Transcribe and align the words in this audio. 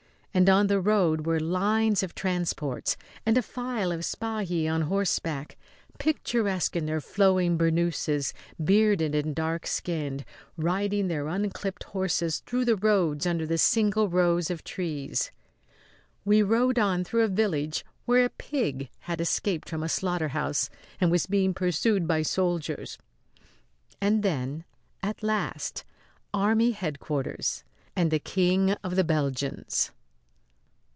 And 0.33 0.49
on 0.49 0.67
the 0.67 0.79
road 0.79 1.25
were 1.25 1.41
lines 1.41 2.03
of 2.03 2.15
transports 2.15 2.95
and 3.25 3.37
a 3.37 3.41
file 3.41 3.91
of 3.91 4.05
Spahis 4.05 4.71
on 4.71 4.83
horseback, 4.83 5.57
picturesque 5.99 6.73
in 6.73 6.85
their 6.85 7.01
flowing 7.01 7.57
burnouses, 7.57 8.31
bearded 8.63 9.13
and 9.13 9.35
dark 9.35 9.67
skinned, 9.67 10.23
riding 10.55 11.09
their 11.09 11.27
unclipped 11.27 11.83
horses 11.83 12.39
through 12.45 12.63
the 12.63 12.77
roads 12.77 13.27
under 13.27 13.45
the 13.45 13.57
single 13.57 14.07
rows 14.07 14.49
of 14.49 14.63
trees. 14.63 15.31
We 16.23 16.41
rode 16.41 16.79
on 16.79 17.03
through 17.03 17.23
a 17.23 17.27
village 17.27 17.85
where 18.05 18.23
a 18.23 18.29
pig 18.29 18.87
had 18.99 19.19
escaped 19.19 19.67
from 19.67 19.83
a 19.83 19.89
slaughterhouse 19.89 20.69
and 21.01 21.11
was 21.11 21.25
being 21.25 21.53
pursued 21.53 22.07
by 22.07 22.21
soldiers 22.21 22.97
and 23.99 24.23
then, 24.23 24.63
at 25.03 25.23
last, 25.23 25.83
army 26.33 26.71
headquarters 26.71 27.65
and 27.97 28.11
the 28.11 28.19
King 28.19 28.71
of 28.81 28.95
the 28.95 29.03
Belgians. 29.03 29.91